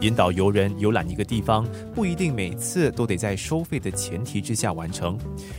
[0.00, 5.18] 引导游人游览一个地方，不一定每次都得在收费的前提之下完成。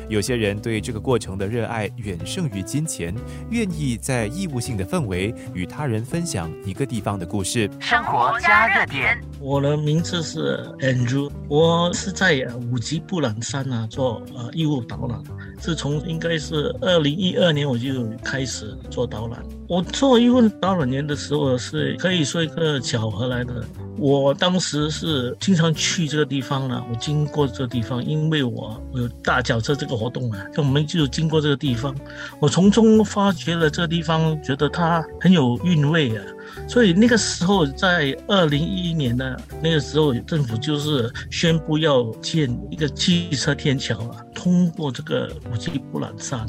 [0.10, 3.14] 有些人对这个过程的热爱远胜于金钱，
[3.52, 7.70] 愿意在义务性的氛围与他人分享一个地方的故事。
[7.80, 15.22] 生活加热点，我的名字是 Andrew，我是在五级布朗山啊做呃义务导览。
[15.60, 19.44] 自从应该是二零一二年我就开始做导览。
[19.68, 23.64] 我做义务导览员的时候是可以说一个巧合来的。
[24.02, 31.96] 我当时是经常去这个地方了，我经过这个地方，因为我有大脚车这个活动啊，就我们就经过这个地方，
[32.40, 36.24] 我从中发掘了这个地方，觉得它很有韵味啊。
[36.68, 46.48] 所以那个时候，在二零一一年呢，那个时候政府就是宣布要建一个汽车天桥啊，通过这个五吉布朗山。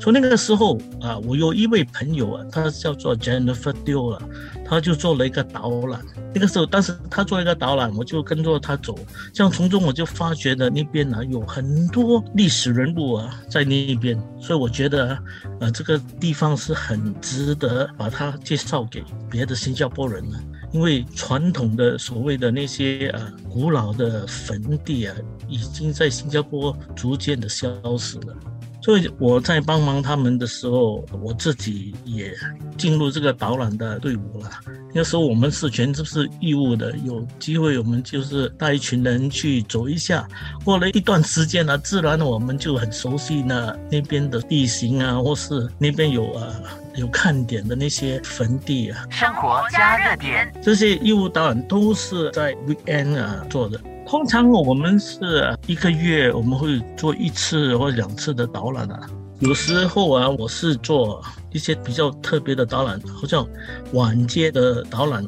[0.00, 4.22] 从那个时候啊，我有一位朋友啊，他叫做 Jennifer Dio 啊，
[4.64, 6.00] 他就做了一个导览。
[6.34, 8.98] 那个时候，当时他做一个导览，我就跟着他走，
[9.34, 15.18] 这样从中我就发觉了那边呢有很多历史人物啊在那边，所以我觉得，
[15.60, 20.38] 呃，这个地方是很值得把它介绍给别的新加坡人的，
[20.72, 25.14] 因为传统的所谓的那些呃古老的坟地啊，
[25.48, 28.36] 已经在新加坡逐渐的消失了。
[28.80, 32.32] 所以我在帮忙他们的时候，我自己也
[32.76, 34.50] 进入这个导览的队伍了。
[34.94, 40.26] 那时候我们是全都是义务的，有机会我们就是带一群人去走一下。
[40.64, 46.54] 过了一段时间呢，自然我们就很熟悉呢那边的地形啊，或是那边有啊
[46.98, 49.06] 有看点的那些坟地啊。
[49.10, 53.80] 生活加热点，这些义务导览都是在 weekend 啊做的。
[54.06, 59.00] 通常我们是一个月我们会做一次或两次的导览啊。
[59.40, 63.46] 有时候啊，我是做一些比较特别的导览，好像
[63.92, 65.24] 晚间的导览，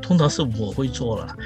[0.00, 1.36] 通常是我会做了，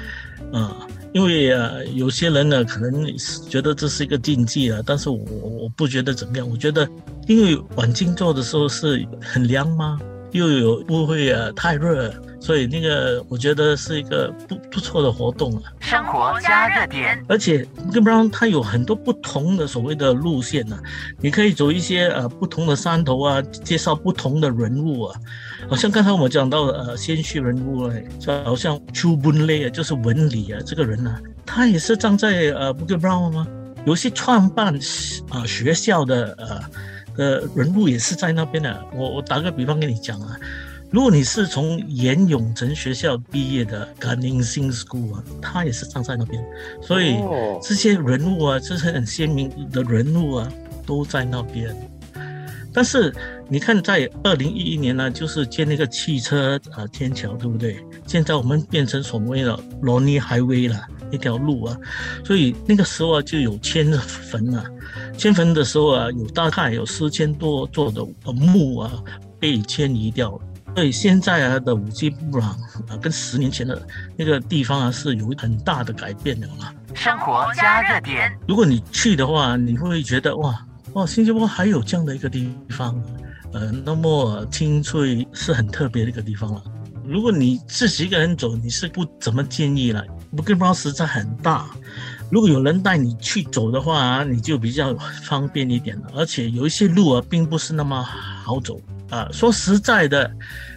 [0.51, 0.75] 啊，
[1.13, 3.05] 因为啊，有些人呢可能
[3.49, 6.87] 觉得这是一个禁忌啊，但是我我不觉得怎么样，我觉得
[7.27, 9.99] 因为晚间做的时候是很凉吗？
[10.31, 12.13] 又有不会啊太热。
[12.39, 15.63] 所以那个我觉得是一个不不错的活动啊。
[15.79, 20.77] 生活加热点，而且跟不上它有很多不同的所谓的路线呢，
[21.19, 25.19] 你可以走一些呃不同的山头啊，介绍不同的人物啊。
[25.69, 33.47] 好像刚才我们讲到呃先驱人物嘞，就好像丘文雷啊，就是文理啊这个人呢，他也是站在呃不跟 brown 吗？
[33.85, 34.77] 有些创办
[35.29, 36.61] 啊学校的呃
[37.15, 38.85] 的人物也是在那边的。
[38.93, 40.37] 我我打个比方跟你讲啊。
[40.89, 46.41] 如果你是从严永成学校毕业的 g a n i n g School 啊，他也是站在那边，
[46.81, 47.17] 所以
[47.61, 50.51] 这些人物啊，这些很鲜明的人物啊，
[50.85, 51.75] 都在那边。
[52.71, 53.13] 但是
[53.49, 57.83] 你看，在二零一一年呢，就是建那个汽车啊天桥，对不对？
[58.05, 60.79] 现在我们变成所谓的罗尼海威了
[61.11, 61.77] 一条路啊，
[62.23, 64.63] 所以那个时候啊就有迁坟啊，
[65.17, 69.03] 迁坟的时候啊，有大概有四千多座的墓啊
[69.37, 70.39] 被迁移掉了。
[70.77, 72.51] 所以现在啊的五 G 布朗
[72.87, 73.81] 啊，跟十年前的
[74.15, 76.71] 那个地方啊是有很大的改变的啦。
[76.93, 80.55] 生活加热点，如果你去的话，你会觉得哇
[80.93, 82.95] 哇，新加坡还有这样的一个地方，
[83.53, 86.63] 呃，那么清脆是很特别的一个地方了。
[87.03, 90.05] 如果你自己一个人走，你是不怎么建议了。
[90.35, 91.65] 布吉布朗实在很大，
[92.29, 96.11] 如果有人带你去走的话，你就比较方便一点了。
[96.13, 98.79] 而且有一些路啊，并不是那么好走。
[99.09, 100.29] 啊，说实在的，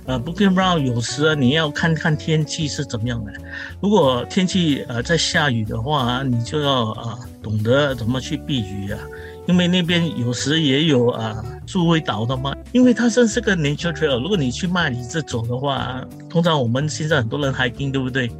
[0.07, 3.33] 呃，不跟不让，有时啊，你要看看天气是怎么样的。
[3.81, 8.99] 如果天气呃在下雨的话，你就要啊懂得怎么去避雨啊，
[9.47, 14.21] 因为那边有时也有啊助威岛的嘛，因为它真是个 nature trail。
[14.21, 18.31] 如果你去麦里这走的话，通常我们现在很多人还听对不对？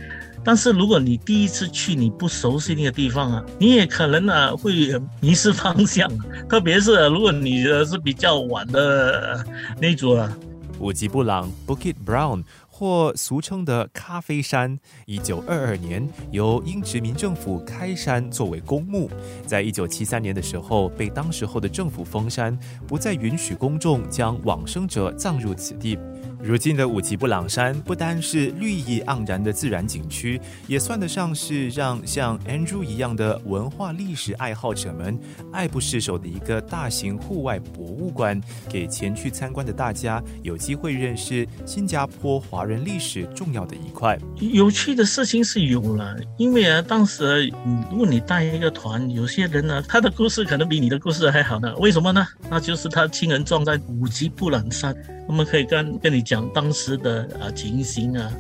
[0.45, 4.73] 但是如果你第一次去，你不熟悉那个地方啊，你也可能呢会
[5.21, 6.11] 迷失方向。
[6.49, 9.45] 特别是如果你的是比较晚的
[9.81, 10.37] 那组啊，
[10.79, 19.11] 五吉布朗 （Bukit Brown） 或俗称的咖啡山，一九二二年由英殖民政府开山作为公墓，
[19.47, 22.59] 在一九七三年的时候被当时候的政府封山，
[22.89, 25.99] 不再允许公众将往生者葬入此地。
[26.43, 35.19] 如今的五级布朗山不单是绿意盎然的自然景区，也算得上是让像 Andrew 一样的文化历史爱好者们
[35.53, 38.41] 爱不释手的一个大型户外博物馆，
[38.71, 44.19] 给前去参观的大家有机会认识新加坡华人历史重要的一块。
[44.39, 47.53] 有趣的事情是有了，因为啊，当时
[47.91, 51.77] 如果你带一个团，有些人呢，他的故事可能比你的故事还好呢。
[51.77, 52.27] 为什么呢？
[52.49, 54.97] 那就是他亲人葬在五级布朗山。
[55.31, 58.33] 他们可以跟跟你讲当时的啊情形啊，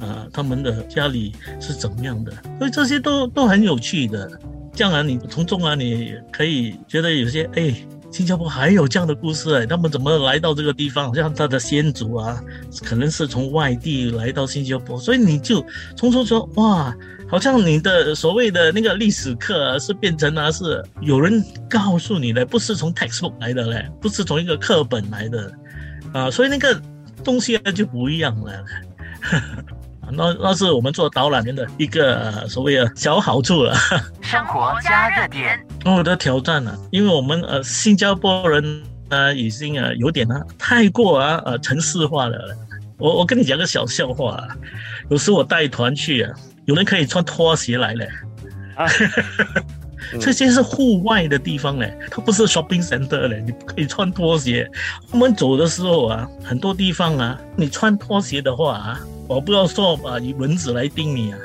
[0.00, 4.30] 啊他们的家里是怎么样的，所以这些都都很有趣的。
[4.72, 7.74] 这样啊，你从中啊，你可以觉得有些哎，
[8.10, 11.14] 新加坡还有这样的故事哎，他们怎么来到这个地方？
[11.14, 12.42] 像他的先祖啊，
[12.82, 15.62] 可能是从外地来到新加坡，所以你就
[15.96, 16.96] 从中说哇。
[17.30, 25.52] 好像你的所谓的那个历史课是变成了是有人告诉你的，不是从 textbook 来的嘞，不是从一个课本来的，
[26.12, 26.80] 啊，所以那个
[27.22, 28.64] 东西就不一样了。
[30.10, 33.74] 那那是我们做导览员的一个所谓的小好处了。
[34.22, 42.56] 生活加热点，我的挑战呢，因为我们呃新加坡人呢已经呃有点呢太过啊呃城市化了。
[42.98, 44.48] 我我跟你讲个小笑话啊，
[45.10, 46.34] 有时我带团去啊。
[46.64, 48.06] 有人可以穿拖鞋来嘞，
[50.20, 54.68] 这些是户外的地方嘞，它不是 shopping center 嘞，你不可以穿拖鞋。
[55.10, 61.38] 我们走的时候啊，很多地方啊，你穿拖鞋的话啊，我不要说啊，以蚊子来叮你啊。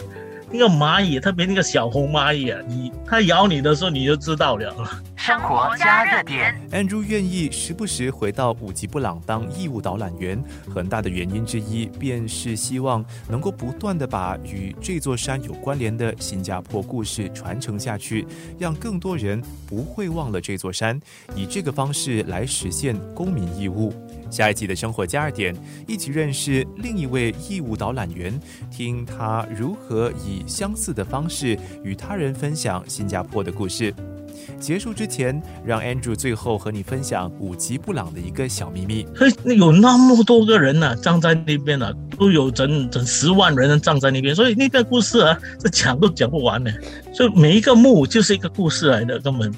[0.52, 4.72] 那个蚂蚁，特别那个小红蚂蚁啊，你它咬你的时候，你就知道了。
[5.26, 10.38] 生活加热点，Andrew 愿意时不时回到五吉布朗当义务导览员，
[10.76, 18.28] 很大的原因之一，便是希望能够不断的把与这座山有关联的新加坡故事传承下去，
[18.60, 21.00] 让更多人不会忘了这座山，
[21.34, 23.94] 以这个方式来实现公民义务。
[24.30, 25.56] 下一集的生活加热点，
[25.88, 28.38] 一起认识另一位义务导览员，
[28.70, 33.96] 听他如何以相似的方式与他人分享新加坡的故事。
[34.60, 39.06] 结束之前，让 Andrew 最后和你分享五吉布朗的一个小秘密。
[39.16, 46.72] 嘿，有那么多个人呢，站在那边呢，都有整整十万人站在那边，所以那个故事啊，这讲都讲不完呢。
[47.14, 49.54] 所以每一个墓就是一个故事来的，根本。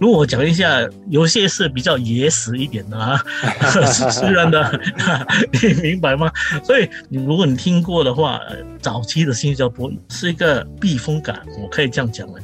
[0.00, 3.20] 如果我讲一下，有些是比较野史一点的啊，
[4.12, 4.80] 自然的，
[5.60, 6.30] 你明白吗？
[6.62, 8.40] 所以，你如果你听过的话，
[8.80, 12.40] 早期的新加坡是一个避风港，我可以这样讲的。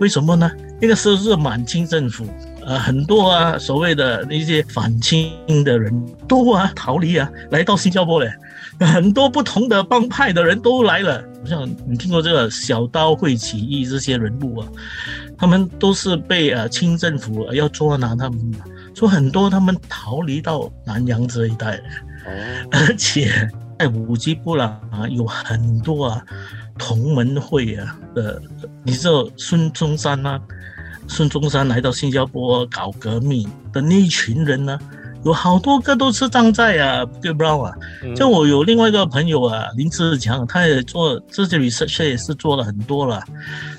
[0.00, 0.50] 为什么呢？
[0.80, 2.26] 那个时候是满清政府，
[2.64, 5.32] 呃，很多啊所谓的那些反清
[5.64, 5.92] 的人
[6.26, 8.32] 都啊逃离啊，来到新加坡嘞，
[8.80, 11.22] 很多不同的帮派的人都来了。
[11.40, 14.68] 好像你听过这个小刀会起义这些人物啊？
[15.36, 18.54] 他们都是被呃清政府要捉拿他们，
[18.94, 21.80] 说很多他们逃离到南洋这一带，
[22.72, 23.48] 而且
[23.78, 26.22] 在五吉布朗啊有很多啊
[26.76, 28.40] 同门会啊的，
[28.82, 30.40] 你知道孙中山啊，
[31.06, 34.78] 孙中山来到新加坡搞革命的那一群人呢？
[35.24, 37.72] 有好多个都是站在啊，对不道啊。
[38.16, 43.22] 像我有另外一个朋友啊，林志强，他也做这些 research 也是做了很多了。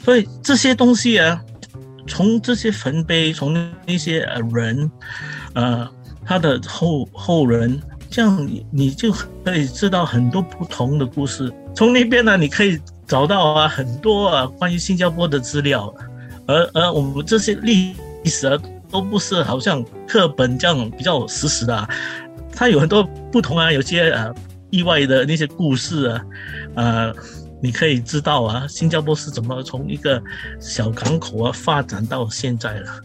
[0.04, 1.42] 所以这些东西啊，
[2.08, 3.54] 从这些坟碑，从
[3.86, 4.92] 那些呃人，
[5.54, 5.90] 呃，
[6.26, 9.12] 他的后后人，这样你你就
[9.44, 11.54] 可以知道很多不同的故事。
[11.76, 15.94] 从那边呢，你可以找到啊很多啊关于新加坡的资料，
[16.48, 17.96] 而而我们这些历
[18.26, 18.60] 史啊。
[18.92, 21.88] 都不是好像课本这样比较实时的，
[22.52, 24.34] 它有很多不同啊，有些呃
[24.72, 26.26] 意外的那些故事啊，
[26.74, 27.14] 呃，
[27.62, 30.20] 你可以知道啊，新加坡是怎么从一个
[30.60, 33.00] 小港口啊发展到现在了。